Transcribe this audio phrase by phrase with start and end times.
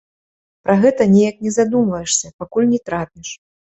[0.67, 3.29] Пра гэта неяк не задумваешся, пакуль не трапіш.